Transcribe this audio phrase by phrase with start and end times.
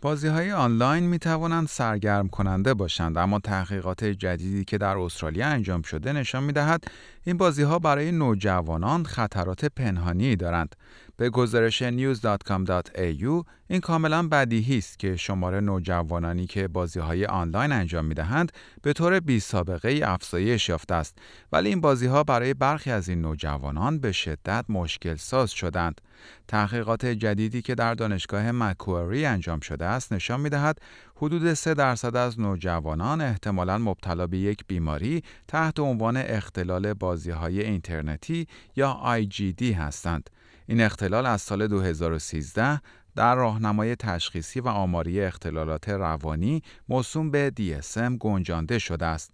[0.00, 5.82] بازی های آنلاین می توانند سرگرم کننده باشند اما تحقیقات جدیدی که در استرالیا انجام
[5.82, 6.84] شده نشان می دهد
[7.24, 10.76] این بازی ها برای نوجوانان خطرات پنهانی دارند.
[11.18, 18.04] به گزارش news.com.au این کاملا بدیهی است که شمار نوجوانانی که بازی های آنلاین انجام
[18.04, 18.52] می دهند
[18.82, 21.18] به طور بی سابقه افزایش یافته است
[21.52, 26.00] ولی این بازی ها برای برخی از این نوجوانان به شدت مشکل ساز شدند.
[26.48, 30.78] تحقیقات جدیدی که در دانشگاه مکواری انجام شده است نشان می دهد
[31.16, 37.62] حدود 3 درصد از نوجوانان احتمالاً مبتلا به یک بیماری تحت عنوان اختلال بازی های
[37.62, 40.30] اینترنتی یا IGD هستند.
[40.66, 42.80] این اختلال از سال 2013
[43.16, 49.30] در راهنمای تشخیصی و آماری اختلالات روانی موسوم به DSM گنجانده شده است.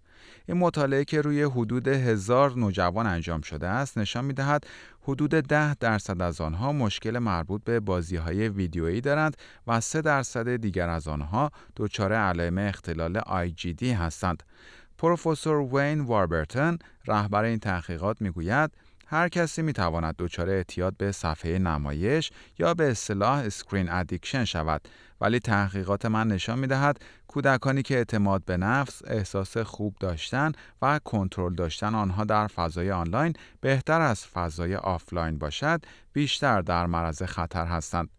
[0.47, 4.67] این مطالعه که روی حدود هزار نوجوان انجام شده است نشان می دهد
[5.01, 9.37] حدود ده درصد از آنها مشکل مربوط به بازی های ویدیویی دارند
[9.67, 14.43] و سه درصد دیگر از آنها دچار علائم اختلال IGD هستند.
[14.97, 18.71] پروفسور وین واربرتن رهبر این تحقیقات می‌گوید
[19.13, 24.87] هر کسی می تواند دچار اعتیاد به صفحه نمایش یا به اصطلاح screen addiction شود
[25.21, 30.99] ولی تحقیقات من نشان می دهد کودکانی که اعتماد به نفس، احساس خوب داشتن و
[30.99, 37.65] کنترل داشتن آنها در فضای آنلاین بهتر از فضای آفلاین باشد بیشتر در معرض خطر
[37.65, 38.09] هستند.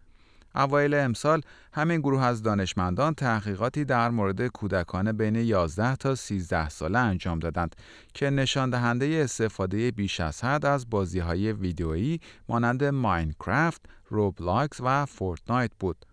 [0.55, 1.41] اوایل امسال
[1.72, 7.76] همین گروه از دانشمندان تحقیقاتی در مورد کودکان بین 11 تا 13 ساله انجام دادند
[8.15, 15.06] که نشان دهنده استفاده بیش از حد از بازی های ویدیویی مانند ماینکرافت، روبلاکس و
[15.06, 16.06] فورتنایت بود.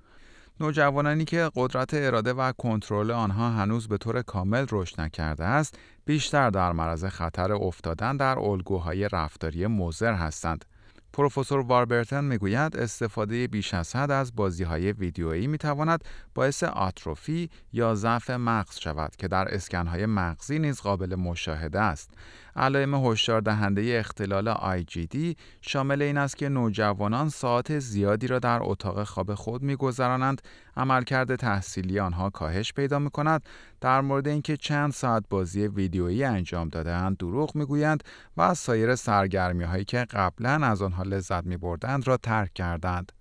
[0.59, 5.75] نوجوانانی که قدرت اراده و کنترل آنها هنوز به طور کامل رشد نکرده است،
[6.05, 10.65] بیشتر در معرض خطر افتادن در الگوهای رفتاری مضر هستند.
[11.13, 16.03] پروفسور واربرتن می‌گوید استفاده بیش از حد از بازی های ویدیویی می تواند
[16.35, 22.11] باعث آتروفی یا ضعف مغز شود که در اسکن های مغزی نیز قابل مشاهده است.
[22.55, 25.17] علائم هشدار دهنده اختلال IGD
[25.61, 30.41] شامل این است که نوجوانان ساعت زیادی را در اتاق خواب خود میگذرانند،
[30.77, 33.43] عملکرد تحصیلی آنها کاهش پیدا می کند،
[33.81, 38.03] در مورد اینکه چند ساعت بازی ویدیویی انجام دادهاند دروغ می‌گویند
[38.37, 43.11] و سایر سرگرمی هایی که قبلا از آنها لذت می بردند را ترک کردند.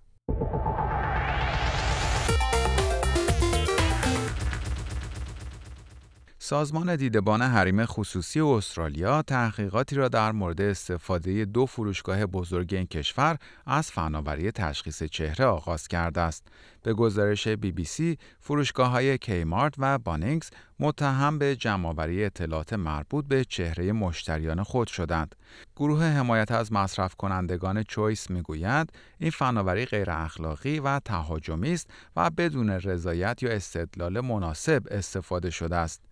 [6.51, 13.37] سازمان دیدبان حریم خصوصی استرالیا تحقیقاتی را در مورد استفاده دو فروشگاه بزرگ این کشور
[13.65, 16.47] از فناوری تشخیص چهره آغاز کرده است.
[16.83, 23.25] به گزارش بی بی سی، فروشگاه های کیمارت و بانینگز متهم به جمعآوری اطلاعات مربوط
[23.25, 25.35] به چهره مشتریان خود شدند.
[25.75, 32.29] گروه حمایت از مصرف کنندگان چویس می‌گوید این فناوری غیر اخلاقی و تهاجمی است و
[32.29, 36.10] بدون رضایت یا استدلال مناسب استفاده شده است.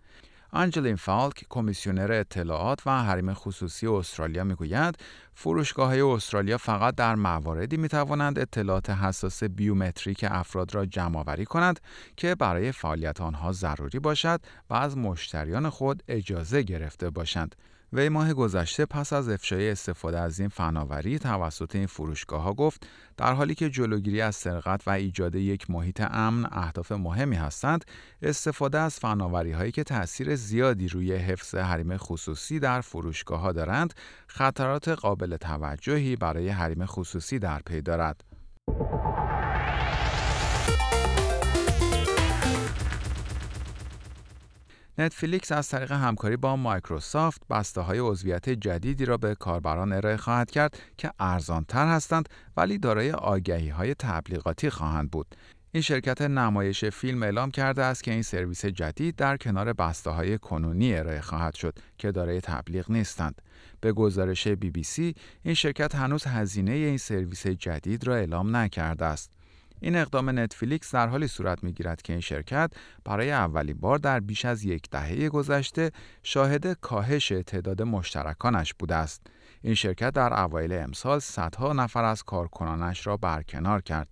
[0.52, 4.98] آنجلین فالک کمیسیونر اطلاعات و حریم خصوصی استرالیا می‌گوید
[5.34, 11.80] فروشگاه استرالیا فقط در مواردی می توانند اطلاعات حساس بیومتریک افراد را جمع آوری کنند
[12.16, 14.40] که برای فعالیت آنها ضروری باشد
[14.70, 17.56] و از مشتریان خود اجازه گرفته باشند.
[17.92, 22.86] وی ماه گذشته پس از افشای استفاده از این فناوری توسط این فروشگاه ها گفت
[23.16, 27.84] در حالی که جلوگیری از سرقت و ایجاد یک محیط امن اهداف مهمی هستند
[28.22, 33.94] استفاده از فناوری هایی که تاثیر زیادی روی حفظ حریم خصوصی در فروشگاه ها دارند
[34.26, 38.24] خطرات قابل توجهی برای حریم خصوصی در پی دارد.
[45.00, 50.50] نتفلیکس از طریق همکاری با مایکروسافت بسته های عضویت جدیدی را به کاربران ارائه خواهد
[50.50, 55.34] کرد که ارزانتر هستند ولی دارای آگهی های تبلیغاتی خواهند بود.
[55.72, 60.38] این شرکت نمایش فیلم اعلام کرده است که این سرویس جدید در کنار بسته های
[60.38, 63.42] کنونی ارائه خواهد شد که دارای تبلیغ نیستند.
[63.80, 69.04] به گزارش بی بی سی این شرکت هنوز هزینه این سرویس جدید را اعلام نکرده
[69.04, 69.39] است.
[69.80, 72.72] این اقدام نتفلیکس در حالی صورت می گیرد که این شرکت
[73.04, 75.90] برای اولین بار در بیش از یک دهه گذشته
[76.22, 79.26] شاهد کاهش تعداد مشترکانش بوده است.
[79.62, 84.08] این شرکت در اوایل امسال صدها نفر از کارکنانش را برکنار کرد.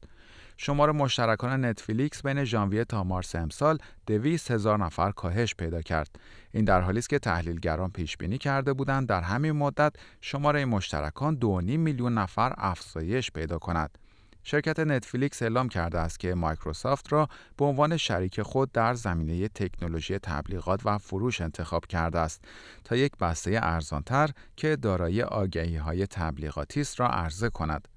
[0.61, 6.09] شمار مشترکان نتفلیکس بین ژانویه تا مارس امسال 200 هزار نفر کاهش پیدا کرد.
[6.51, 11.39] این در حالی است که تحلیلگران پیش بینی کرده بودند در همین مدت شماره مشترکان
[11.41, 13.99] 2.5 میلیون نفر افزایش پیدا کند.
[14.43, 20.19] شرکت نتفلیکس اعلام کرده است که مایکروسافت را به عنوان شریک خود در زمینه تکنولوژی
[20.19, 22.45] تبلیغات و فروش انتخاب کرده است
[22.85, 27.89] تا یک بسته ارزانتر که دارای آگهی های تبلیغاتی است را عرضه کند.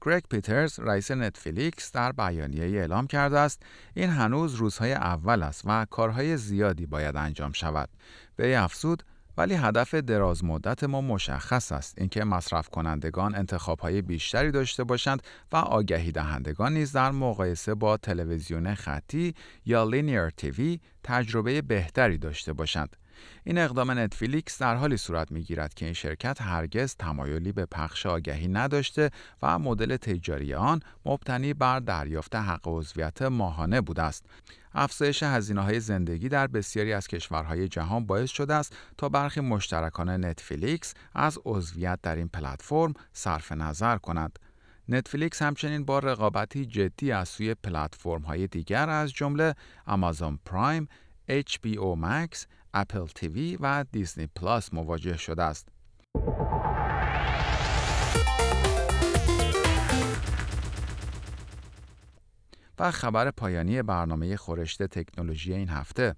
[0.00, 3.62] گرگ پیترز رئیس نتفلیکس در بیانیه اعلام کرده است
[3.94, 7.88] این هنوز روزهای اول است و کارهای زیادی باید انجام شود.
[8.36, 9.02] به افزود
[9.38, 15.22] ولی هدف دراز مدت ما مشخص است اینکه مصرف کنندگان انتخاب های بیشتری داشته باشند
[15.52, 19.34] و آگهی دهندگان نیز در مقایسه با تلویزیون خطی
[19.66, 22.96] یا لینیر تیوی تجربه بهتری داشته باشند.
[23.44, 28.06] این اقدام نتفلیکس در حالی صورت می گیرد که این شرکت هرگز تمایلی به پخش
[28.06, 29.10] آگهی نداشته
[29.42, 34.26] و مدل تجاری آن مبتنی بر دریافت حق عضویت ماهانه بوده است.
[34.74, 40.24] افزایش هزینه های زندگی در بسیاری از کشورهای جهان باعث شده است تا برخی مشترکان
[40.24, 44.38] نتفلیکس از عضویت در این پلتفرم صرف نظر کنند.
[44.88, 49.54] نتفلیکس همچنین با رقابتی جدی از سوی پلتفرم های دیگر از جمله
[49.86, 50.88] آمازون پرایم،
[51.28, 52.46] HBO Max،
[52.78, 55.68] اپل تیوی و دیزنی پلاس مواجه شده است.
[62.78, 66.16] و خبر پایانی برنامه خوره تکنولوژی این هفته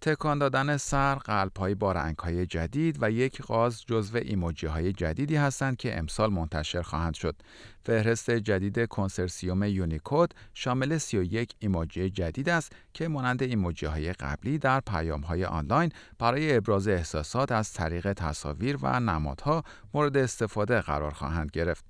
[0.00, 4.92] تکان دادن سر، قلب های با رنگ های جدید و یک غاز جزو ایموجی های
[4.92, 7.36] جدیدی هستند که امسال منتشر خواهند شد.
[7.82, 14.80] فهرست جدید کنسرسیوم یونیکود شامل 31 ایموجی جدید است که مانند ایموجی های قبلی در
[14.80, 19.64] پیام های آنلاین برای ابراز احساسات از طریق تصاویر و نمادها
[19.94, 21.84] مورد استفاده قرار خواهند گرفت.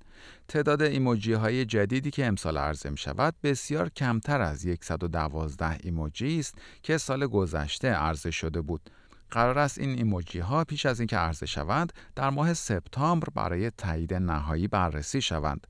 [0.47, 6.55] تعداد ایموجی های جدیدی که امسال عرضه می شود بسیار کمتر از 112 ایموجی است
[6.83, 8.89] که سال گذشته عرضه شده بود.
[9.31, 14.13] قرار است این ایموجی ها پیش از اینکه عرضه شوند در ماه سپتامبر برای تایید
[14.13, 15.67] نهایی بررسی شوند.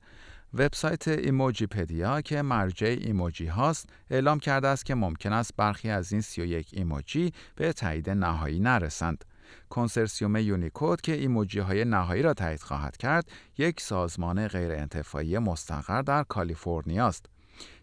[0.54, 6.12] وبسایت ایموجی پدیا که مرجع ایموجی هاست اعلام کرده است که ممکن است برخی از
[6.12, 9.24] این 31 ایموجی به تایید نهایی نرسند.
[9.70, 16.22] کنسرسیوم یونیکود که ایموجی های نهایی را تایید خواهد کرد یک سازمان غیرانتفاعی مستقر در
[16.22, 17.26] کالیفرنیا است.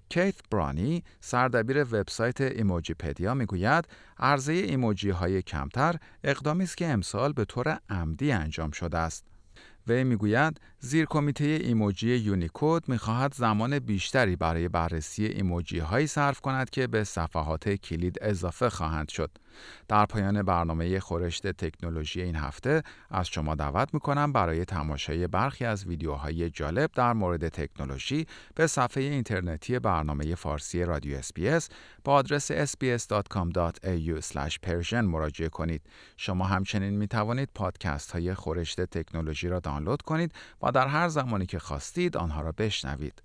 [0.10, 3.88] کیت برانی سردبیر وبسایت ایموجیپدیا می‌گوید
[4.20, 9.26] عرضه ایموجی های کمتر اقدامی است که امسال به طور عمدی انجام شده است.
[9.88, 16.70] وی می‌گوید زیر کمیته ایموجی یونیکود می‌خواهد زمان بیشتری برای بررسی ایموجی هایی صرف کند
[16.70, 19.32] که به صفحات کلید اضافه خواهند شد.
[19.88, 25.86] در پایان برنامه خورشت تکنولوژی این هفته از شما دعوت می‌کنم برای تماشای برخی از
[25.86, 28.26] ویدیوهای جالب در مورد تکنولوژی
[28.56, 31.70] به صفحه اینترنتی برنامه فارسی رادیو SBS
[32.04, 34.24] با آدرس sbs.com.au
[34.94, 35.82] مراجعه کنید.
[36.18, 41.46] شما همچنین می توانید پادکست های خورشت تکنولوژی را دانلود کنید و در هر زمانی
[41.46, 43.24] که خواستید آنها را بشنوید.